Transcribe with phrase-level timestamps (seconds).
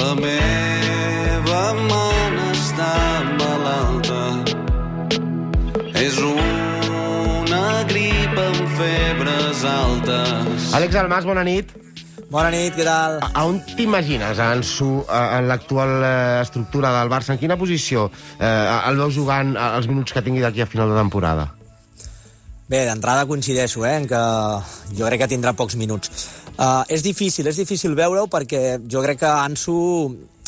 [0.00, 2.92] La meva mana està
[3.36, 4.20] malalta.
[6.00, 10.70] És una grip amb febres altes.
[10.78, 11.74] Àlex Almas, bona nit.
[12.30, 13.18] Bona nit, què tal?
[13.26, 17.34] A, a on t'imagines, Ansu, a- en l'actual eh, estructura del Barça?
[17.34, 18.06] En quina posició
[18.38, 18.46] eh,
[18.86, 21.48] el veus jugant eh, els minuts que tingui d'aquí a final de temporada?
[22.70, 24.18] Bé, d'entrada coincideixo, eh, en que
[24.94, 26.12] jo crec que tindrà pocs minuts.
[26.54, 29.74] Uh, és difícil, és difícil veure-ho perquè jo crec que Ansu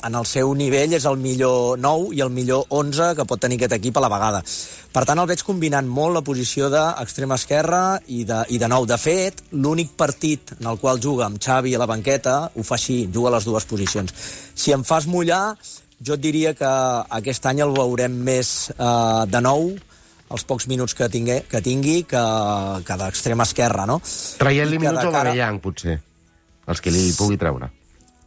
[0.06, 3.58] en el seu nivell és el millor 9 i el millor 11 que pot tenir
[3.58, 4.44] aquest equip a la vegada.
[4.94, 8.86] Per tant, el veig combinant molt la posició d'extrema esquerra i de, i de nou.
[8.86, 12.78] De fet, l'únic partit en el qual juga amb Xavi a la banqueta ho fa
[12.78, 14.14] així, juga a les dues posicions.
[14.54, 15.56] Si em fas mullar,
[15.98, 16.70] jo et diria que
[17.18, 19.72] aquest any el veurem més eh, de nou
[20.32, 22.22] els pocs minuts que tingui, que, tingui que,
[22.86, 24.00] que d'extrema esquerra, no?
[24.40, 25.98] Traient-li minuts a cara- Aubameyang, potser.
[26.66, 27.70] Els que li pugui treure.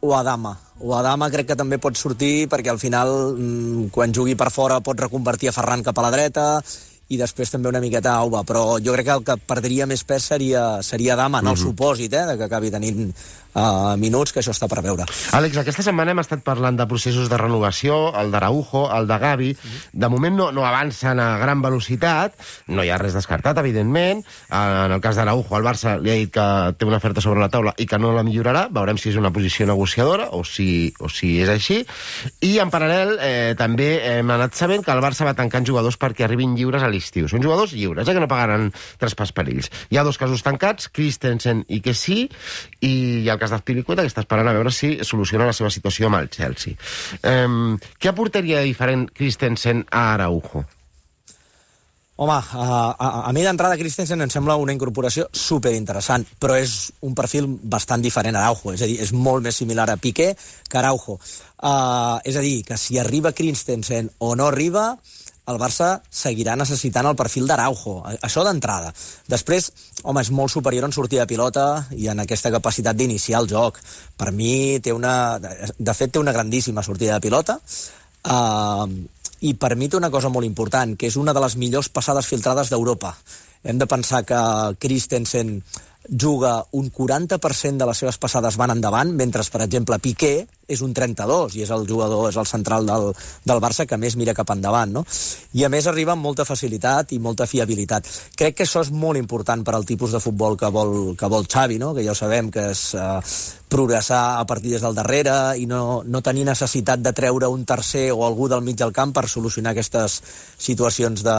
[0.06, 0.52] O a Dama.
[0.78, 4.50] O a Dama crec que també pot sortir perquè al final, mm, quan jugui per
[4.52, 6.62] fora, pot reconvertir a Ferran cap a la dreta
[7.08, 10.02] i després també una miqueta a Auba, però jo crec que el que perdria més
[10.04, 13.12] pes seria, seria Dama, en el supòsit eh, de que acabi tenint
[13.56, 15.06] uh, minuts, que això està per veure.
[15.36, 19.50] Àlex, aquesta setmana hem estat parlant de processos de renovació, el d'Araujo, el de Gavi.
[19.92, 22.36] De moment no, no avancen a gran velocitat,
[22.68, 24.22] no hi ha res descartat, evidentment.
[24.50, 27.50] En el cas d'Araujo, el Barça li ha dit que té una oferta sobre la
[27.52, 28.66] taula i que no la millorarà.
[28.74, 31.80] Veurem si és una posició negociadora o si, o si és així.
[32.44, 36.26] I, en paral·lel, eh, també hem anat sabent que el Barça va tancant jugadors perquè
[36.26, 37.28] arribin lliures a l'estiu.
[37.30, 39.70] Són jugadors lliures, eh, que no pagaran traspàs per ells.
[39.90, 42.24] Hi ha dos casos tancats, Christensen i que sí,
[42.80, 45.72] i hi ha el cas d'Azpilicueta, que està esperant a veure si soluciona la seva
[45.72, 46.78] situació amb el Chelsea.
[47.22, 50.66] Um, què aportaria diferent Christensen a Araujo?
[52.16, 56.88] Home, a, a, a mi d'entrada Christensen em sembla una incorporació super interessant, però és
[57.04, 60.30] un perfil bastant diferent a Araujo, és a dir, és molt més similar a Piqué
[60.32, 61.18] que a Araujo.
[61.60, 64.94] Uh, és a dir, que si arriba Christensen o no arriba,
[65.46, 68.92] el Barça seguirà necessitant el perfil d'Araujo, això d'entrada.
[69.30, 69.70] Després,
[70.02, 73.78] home, és molt superior en sortida de pilota i en aquesta capacitat d'iniciar el joc.
[74.18, 75.38] Per mi té una...
[75.38, 77.60] De fet, té una grandíssima sortida de pilota,
[78.26, 78.86] uh,
[79.46, 82.26] i per mi té una cosa molt important, que és una de les millors passades
[82.26, 83.14] filtrades d'Europa.
[83.66, 84.40] Hem de pensar que
[84.82, 85.60] Christensen
[86.08, 90.94] juga un 40% de les seves passades van endavant, mentre, per exemple, Piqué és un
[90.94, 93.12] 32 i és el jugador, és el central del,
[93.46, 95.04] del Barça que més mira cap endavant, no?
[95.54, 98.08] I a més arriba amb molta facilitat i molta fiabilitat.
[98.36, 101.46] Crec que això és molt important per al tipus de futbol que vol, que vol
[101.46, 101.94] Xavi, no?
[101.94, 103.20] Que ja ho sabem, que és eh,
[103.68, 108.08] progressar a partir des del darrere i no, no tenir necessitat de treure un tercer
[108.14, 110.20] o algú del mig del camp per solucionar aquestes
[110.58, 111.38] situacions de,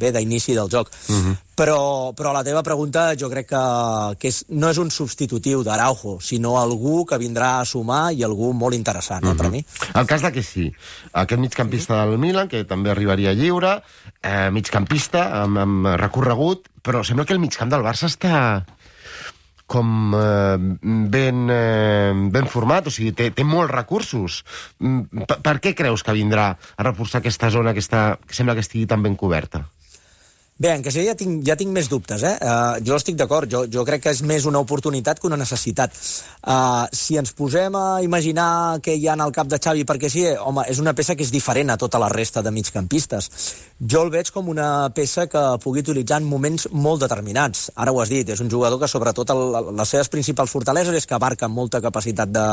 [0.00, 0.90] bé d'inici del joc.
[1.08, 1.36] Uh -huh.
[1.56, 6.18] però, però la teva pregunta jo crec que, que és, no és un substitutiu d'Araujo,
[6.20, 9.64] sinó algú que vindrà a sumar i algú molt interessant, eh, per mi.
[9.94, 10.72] El cas de que sí,
[11.12, 13.82] aquest migcampista del Milan, que també arribaria lliure,
[14.22, 18.64] eh, migcampista amb, amb recorregut, però sembla que el migcamp del Barça està
[19.66, 20.56] com eh,
[21.10, 24.42] ben, eh, ben format, o sigui, té, té molts recursos.
[24.78, 28.54] Mm, Per, per què creus que vindrà a reforçar aquesta zona que, està, que sembla
[28.54, 29.66] que estigui tan ben coberta?
[30.56, 32.32] Bé, en Casella ja tinc, ja tinc més dubtes, eh?
[32.40, 35.92] Uh, jo estic d'acord, jo, jo crec que és més una oportunitat que una necessitat.
[36.40, 40.08] Uh, si ens posem a imaginar què hi ha en el cap de Xavi perquè
[40.08, 43.28] sí, eh, home, és una peça que és diferent a tota la resta de migcampistes.
[43.84, 47.66] Jo el veig com una peça que pugui utilitzar en moments molt determinats.
[47.76, 51.04] Ara ho has dit, és un jugador que sobretot el, les seves principals fortaleses és
[51.04, 52.46] que abarca molta capacitat de,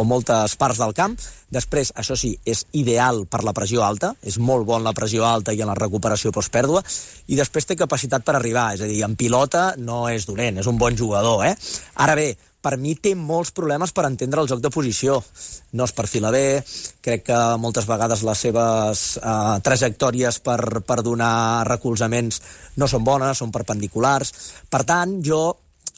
[0.00, 1.20] o moltes parts del camp.
[1.52, 5.52] Després, això sí, és ideal per la pressió alta, és molt bon la pressió alta
[5.52, 6.80] i en la recuperació postpèrdua,
[7.28, 10.70] i després té capacitat per arribar, és a dir, en pilota no és dolent, és
[10.70, 11.54] un bon jugador, eh?
[12.06, 12.30] Ara bé,
[12.62, 15.18] per mi té molts problemes per entendre el joc de posició.
[15.74, 16.62] No es perfila bé,
[17.02, 22.38] crec que moltes vegades les seves eh, trajectòries per, per donar recolzaments
[22.78, 24.32] no són bones, són perpendiculars.
[24.70, 25.42] Per tant, jo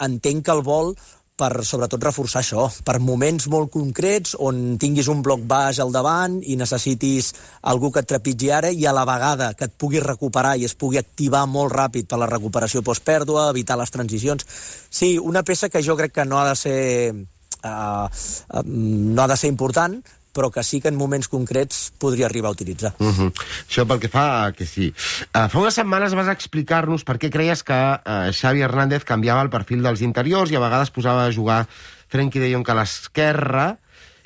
[0.05, 0.95] entenc que el vol
[1.35, 6.37] per sobretot reforçar això, per moments molt concrets on tinguis un bloc baix al davant
[6.47, 7.33] i necessitis
[7.73, 10.77] algú que et trepitgi ara i a la vegada que et pugui recuperar i es
[10.79, 14.47] pugui activar molt ràpid per la recuperació postpèrdua, evitar les transicions.
[14.91, 19.31] Sí, una peça que jo crec que no ha de ser uh, uh, no ha
[19.35, 19.99] de ser important,
[20.35, 22.93] però que sí que en moments concrets podria arribar a utilitzar.
[22.99, 23.33] Uh -huh.
[23.69, 24.93] Això pel que fa que sí.
[25.33, 29.51] Uh, fa unes setmanes vas explicar-nos per què creies que uh, Xavi Hernández canviava el
[29.51, 31.67] perfil dels interiors i a vegades posava a jugar
[32.09, 33.79] Frenkie de Jong a l'esquerra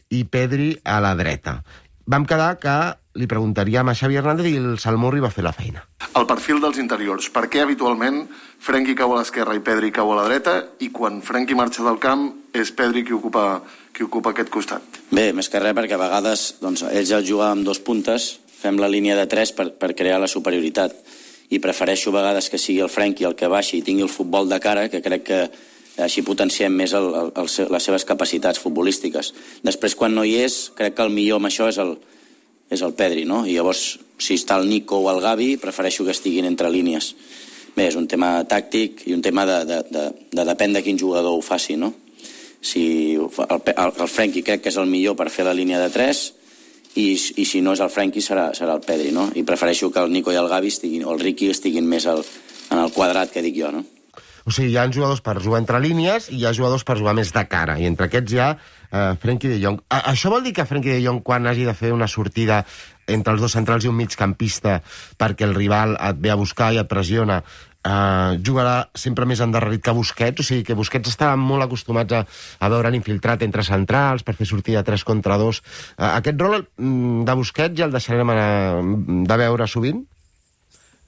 [0.09, 1.63] i Pedri a la dreta.
[2.07, 5.83] Vam quedar que li preguntaríem a Xavi Hernández i el Salmurri va fer la feina.
[6.15, 7.29] El perfil dels interiors.
[7.35, 8.23] Per què habitualment
[8.63, 11.99] Frenkie cau a l'esquerra i Pedri cau a la dreta i quan Frenkie marxa del
[12.03, 13.61] camp és Pedri qui ocupa,
[13.95, 15.01] qui ocupa aquest costat?
[15.11, 18.79] Bé, més que res perquè a vegades doncs, ells ja juguen amb dos puntes, fem
[18.79, 20.95] la línia de tres per, per crear la superioritat
[21.51, 24.49] i prefereixo a vegades que sigui el Frenkie el que baixi i tingui el futbol
[24.51, 25.41] de cara, que crec que
[26.05, 29.33] així potenciem més el, el, el, les seves capacitats futbolístiques.
[29.67, 31.97] Després, quan no hi és, crec que el millor amb això és el,
[32.71, 33.45] és el Pedri, no?
[33.47, 37.15] I llavors, si està el Nico o el Gavi, prefereixo que estiguin entre línies.
[37.77, 40.05] Bé, és un tema tàctic i un tema de, de, de,
[40.35, 41.93] de depèn de quin jugador ho faci, no?
[42.61, 45.93] Si el, el, el Frenkie crec que és el millor per fer la línia de
[45.95, 46.23] 3
[46.99, 49.29] i, i si no és el Frenkie serà, serà el Pedri, no?
[49.39, 52.25] I prefereixo que el Nico i el Gavi estiguin, o el Ricky estiguin més al,
[52.73, 53.85] en el quadrat que dic jo, no?
[54.49, 57.13] O sigui, hi ha jugadors per jugar entre línies i hi ha jugadors per jugar
[57.19, 57.77] més de cara.
[57.77, 59.83] I entre aquests hi ha eh, Frenkie de Jong.
[59.93, 62.63] A això vol dir que Frenkie de Jong, quan hagi de fer una sortida
[63.09, 64.79] entre els dos centrals i un migcampista
[65.21, 67.43] perquè el rival et ve a buscar i et pressiona,
[67.85, 72.25] eh, jugarà sempre més endarrerit que Busquets, o sigui que Busquets està molt acostumats a,
[72.25, 75.61] a veure'n infiltrat entre centrals per fer sortida 3 contra 2.
[75.99, 78.49] Eh, aquest rol mm, de Busquets ja el deixarem anar,
[79.29, 80.07] de veure sovint?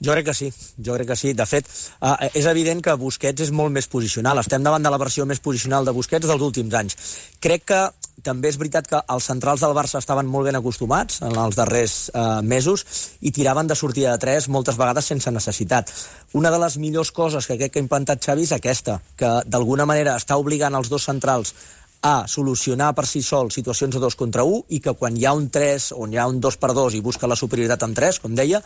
[0.01, 1.33] Jo crec que sí, jo crec que sí.
[1.37, 1.67] De fet,
[2.01, 4.41] eh, és evident que Busquets és molt més posicional.
[4.41, 6.97] Estem davant de la versió més posicional de Busquets dels últims anys.
[7.41, 7.83] Crec que
[8.23, 11.95] també és veritat que els centrals del Barça estaven molt ben acostumats en els darrers
[12.13, 12.85] eh, mesos
[13.21, 15.93] i tiraven de sortida de 3 moltes vegades sense necessitat.
[16.37, 19.89] Una de les millors coses que crec que ha implantat Xavi és aquesta, que d'alguna
[19.89, 21.55] manera està obligant els dos centrals
[22.03, 25.37] a solucionar per si sol situacions de dos contra un i que quan hi ha
[25.37, 28.21] un 3 on hi ha un 2 per 2 i busca la superioritat en 3,
[28.25, 28.63] com deia,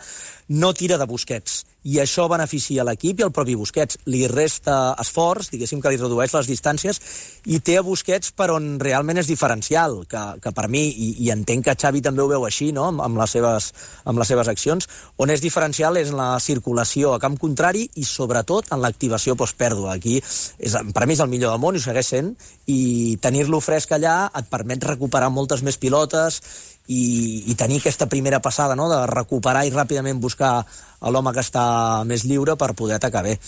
[0.49, 1.63] no tira de Busquets.
[1.85, 3.99] I això beneficia l'equip i el propi Busquets.
[4.09, 6.99] Li resta esforç, diguéssim que li redueix les distàncies,
[7.45, 11.31] i té a Busquets per on realment és diferencial, que, que per mi, i, i
[11.33, 13.71] entenc que Xavi també ho veu així, no?, amb, amb, les seves,
[14.09, 14.89] amb les seves accions,
[15.21, 19.93] on és diferencial és en la circulació a camp contrari i sobretot en l'activació postpèrdua.
[19.95, 22.33] Aquí, és, per mi és el millor del món i ho segueix sent,
[22.65, 26.41] i tenir-lo fresc allà et permet recuperar moltes més pilotes
[26.87, 30.59] i, i tenir aquesta primera passada, no?, de recuperar i ràpidament buscar
[31.01, 33.39] l'home que està més lliure per poder atacar bé.